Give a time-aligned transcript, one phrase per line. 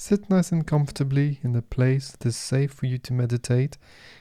[0.00, 3.78] Sit nice and comfortably in a place that is safe for you to meditate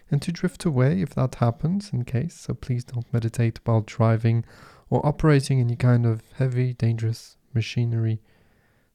[0.10, 4.44] and to drift away if that happens in case, so please don't meditate while driving
[4.90, 8.20] or operating any kind of heavy, dangerous machinery.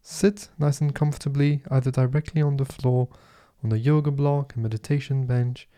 [0.03, 3.09] Sit nice and comfortably either directly on the floor,
[3.62, 5.69] on a yoga block, a meditation bench,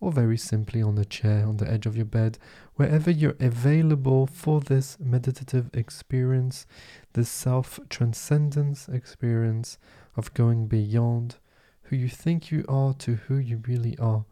[0.00, 2.36] or very simply on a chair on the edge of your bed,
[2.74, 6.66] wherever you're available for this meditative experience,
[7.12, 9.78] this self transcendence experience
[10.18, 11.36] of going beyond
[11.82, 14.24] who you think you are to who you really are,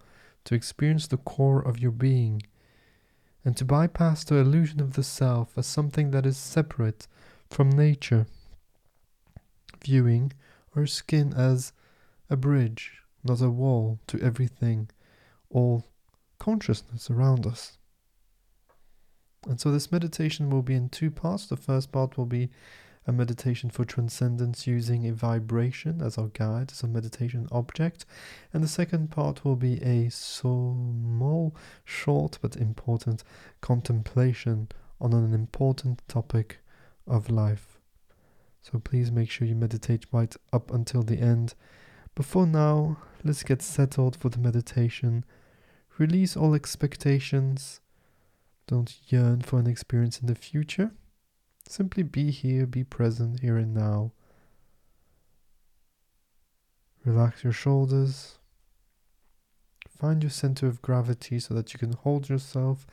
[0.45, 2.43] to experience the core of your being,
[3.45, 7.07] and to bypass the illusion of the self as something that is separate
[7.49, 8.27] from nature,
[9.83, 10.33] viewing
[10.75, 11.73] our skin as
[12.29, 14.91] a bridge, not a wall to everything,
[15.49, 15.85] all
[16.41, 17.79] consciousness around us.
[19.47, 21.47] And so this meditation will be in two parts.
[21.47, 22.51] The first part will be
[23.07, 28.05] a meditation for transcendence using a vibration as our guide, as a meditation object.
[28.53, 33.23] And the second part will be a small, short, but important
[33.61, 34.69] contemplation
[35.01, 36.59] on an important topic
[37.07, 37.79] of life.
[38.61, 41.55] So please make sure you meditate right up until the end.
[42.17, 45.25] Before now, let's get settled for the meditation.
[45.99, 47.81] Release all expectations.
[48.67, 50.91] Don't yearn for an experience in the future.
[51.69, 54.13] Simply be here, be present here and now.
[57.05, 58.39] Relax your shoulders.
[59.89, 62.87] Find your center of gravity so that you can hold yourself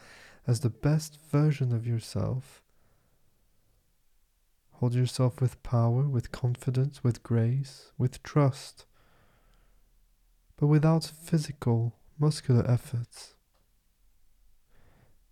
[0.48, 2.62] as the best version of yourself.
[4.74, 8.86] Hold yourself with power, with confidence, with grace, with trust,
[10.58, 13.36] but without physical, muscular efforts.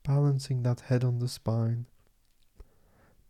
[0.03, 1.85] Balancing that head on the spine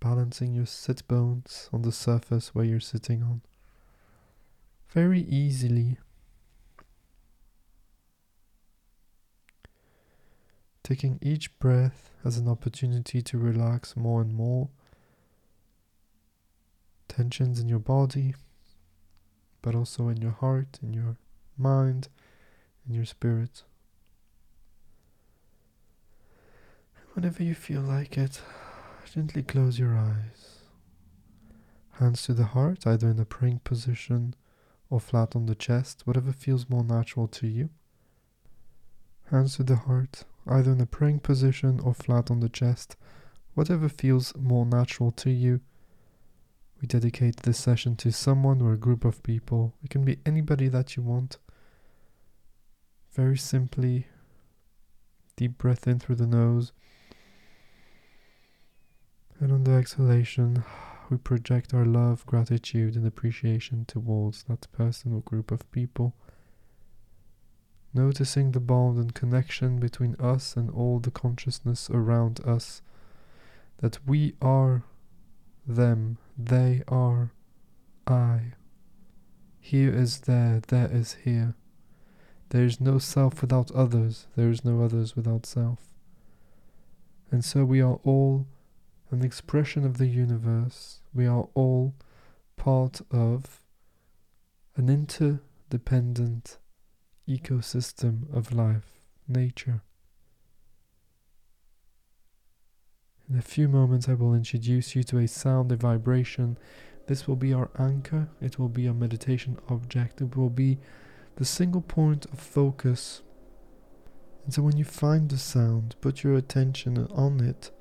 [0.02, 3.42] balancing your sit bones on the surface where you're sitting on.
[4.90, 5.98] Very easily.
[10.84, 14.70] Taking each breath as an opportunity to relax more and more.
[17.08, 18.34] Tensions in your body,
[19.62, 21.16] but also in your heart, in your
[21.58, 22.10] mind,
[22.88, 23.64] in your spirit.
[27.14, 28.42] Whenever you feel like it,
[29.06, 30.60] Gently close your eyes.
[32.00, 34.36] Hands to the heart, either in a praying position
[34.90, 37.70] or flat on the chest, whatever feels more natural to you.
[39.30, 42.96] Hands to the heart, either in a praying position or flat on the chest,
[43.54, 45.60] whatever feels more natural to you.
[46.82, 49.76] We dedicate this session to someone or a group of people.
[49.84, 51.38] It can be anybody that you want.
[53.14, 54.08] Very simply,
[55.36, 56.72] deep breath in through the nose.
[59.42, 60.64] And on the exhalation,
[61.10, 66.14] we project our love, gratitude, and appreciation towards that person or group of people.
[67.94, 72.82] noticing the bond and connection between us and all the consciousness around us,
[73.80, 74.84] that we are
[75.68, 77.32] them, they are
[78.08, 78.54] I.
[79.60, 81.56] Here is there, there is here.
[82.50, 85.80] There is no self without others, there is no others without self.
[87.30, 88.46] And so we are all
[89.12, 91.94] an expression of the universe, we are all
[92.56, 93.62] part of
[94.78, 96.58] an interdependent
[97.28, 99.84] ecosystem of life, nature.
[103.30, 106.58] In a few moments, I will introduce you to a sound, a vibration.
[107.08, 110.80] This will be our anchor, it will be our meditation object, it will be
[111.36, 113.22] the single point of focus.
[114.46, 117.72] And so, when you find the sound, put your attention on it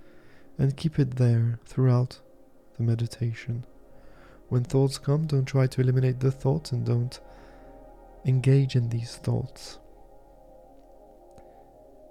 [0.60, 2.20] and keep it there throughout
[2.76, 3.64] the meditation.
[4.50, 7.18] When thoughts come, don't try to eliminate the thoughts and don't
[8.26, 9.78] engage in these thoughts.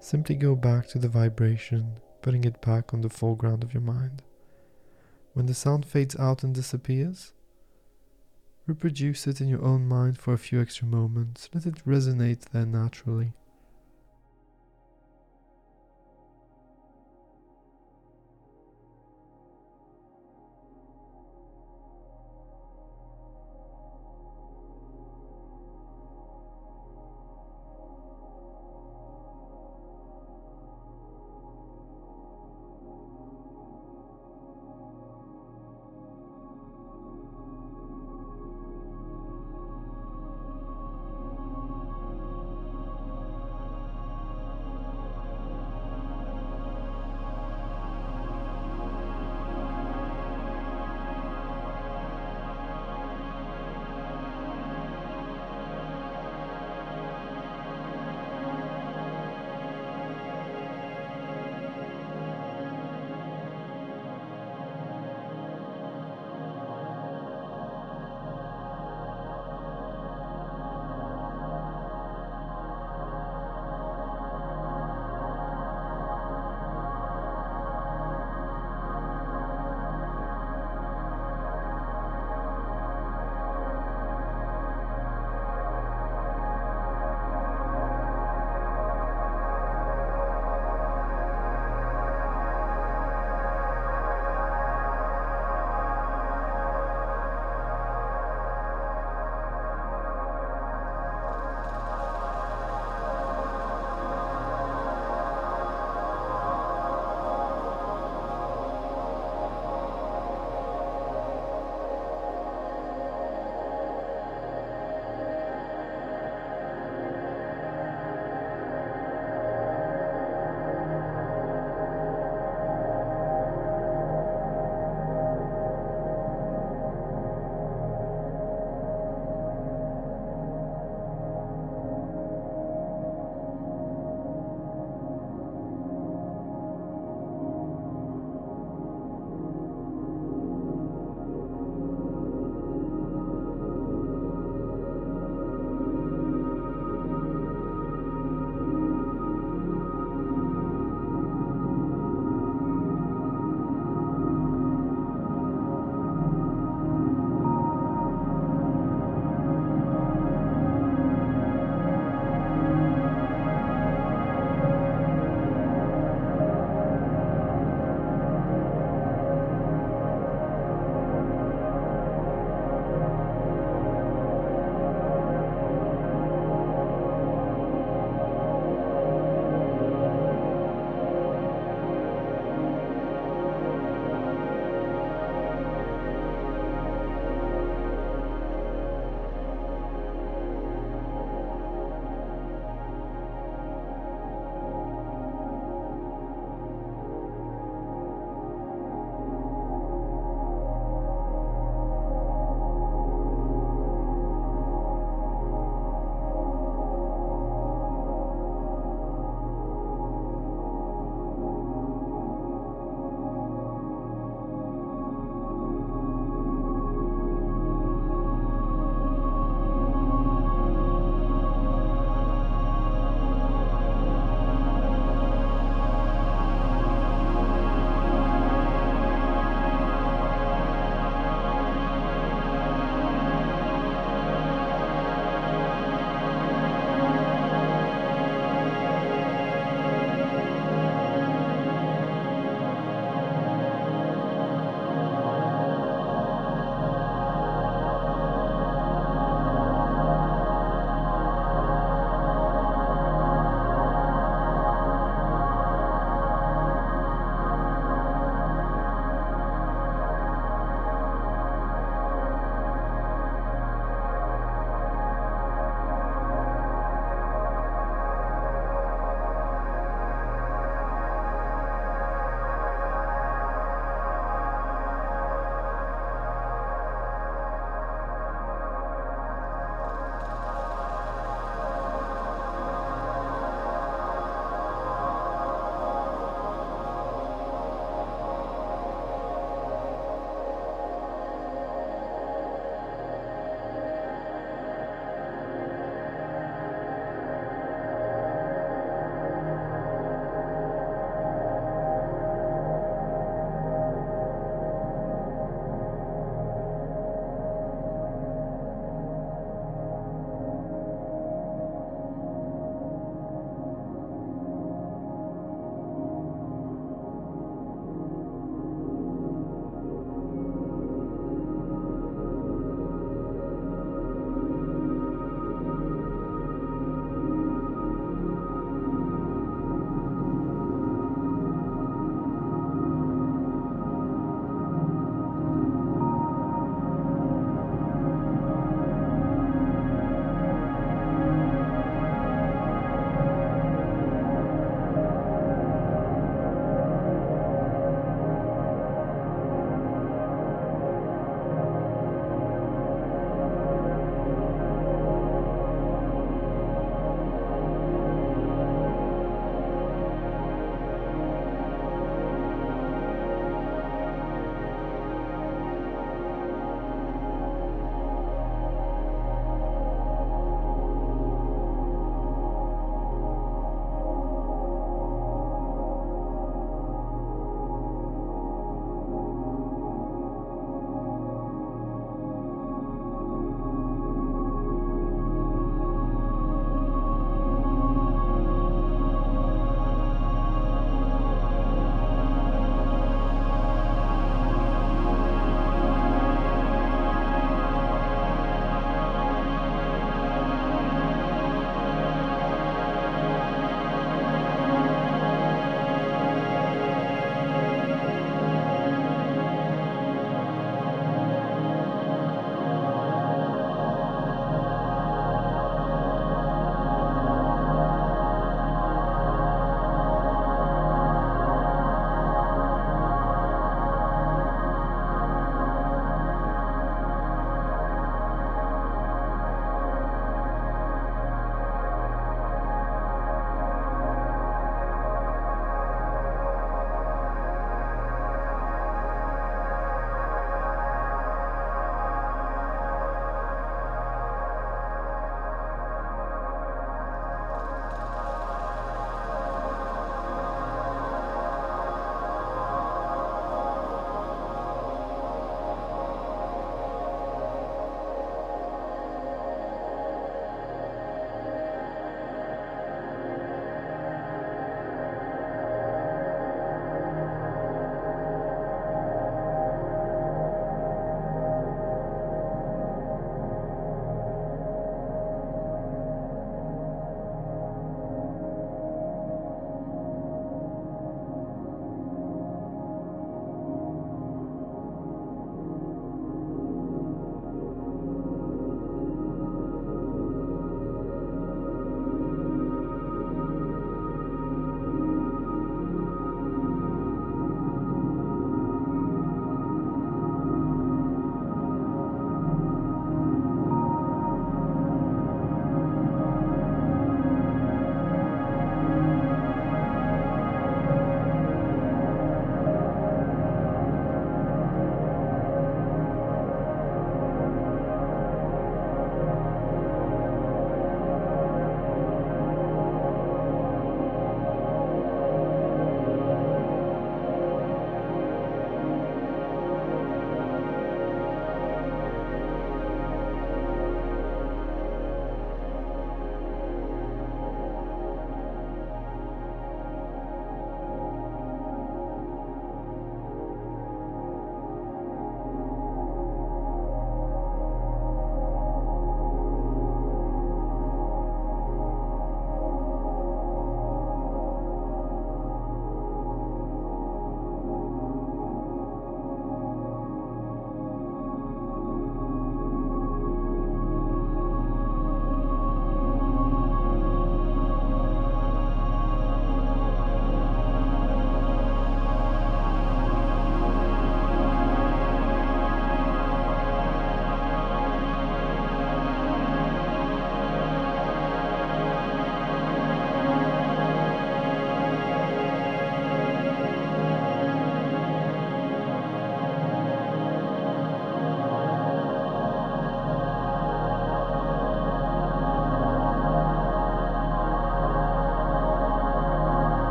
[0.00, 4.22] Simply go back to the vibration, putting it back on the foreground of your mind.
[5.34, 7.34] When the sound fades out and disappears,
[8.66, 11.50] reproduce it in your own mind for a few extra moments.
[11.52, 13.34] Let it resonate there naturally.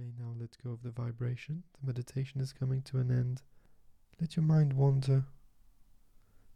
[0.00, 1.62] May now let go of the vibration.
[1.78, 3.42] The meditation is coming to an end.
[4.18, 5.24] Let your mind wander.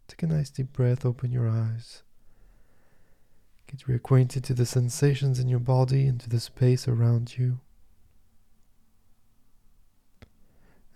[0.07, 2.01] Take a nice deep breath, open your eyes.
[3.67, 7.59] Get reacquainted to the sensations in your body and to the space around you.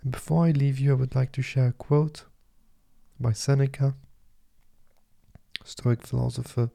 [0.02, 2.24] And before I leave you, I would like to share a quote
[3.20, 3.94] by Seneca,
[5.62, 6.70] Stoic philosopher.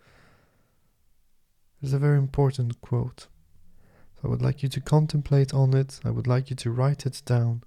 [1.81, 3.27] It's a very important quote.
[4.25, 5.99] I would like you to contemplate on it.
[6.03, 7.61] I would like you to write it down.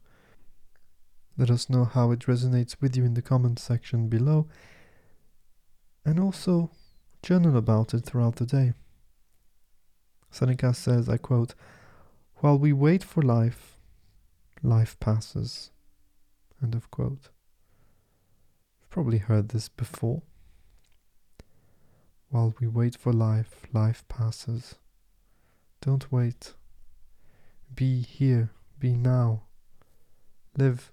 [1.37, 4.49] Let us know how it resonates with you in the comment section below.
[6.05, 6.73] And also
[7.23, 8.73] journal about it throughout the day.
[10.33, 11.55] Seneca says, I quote,
[12.39, 13.79] While we wait for life,
[14.61, 15.71] life passes.
[16.61, 17.29] End of quote.
[18.81, 20.23] You've probably heard this before.
[22.31, 24.75] While we wait for life, life passes.
[25.81, 26.55] Don't wait.
[27.75, 29.43] Be here, be now.
[30.57, 30.93] Live.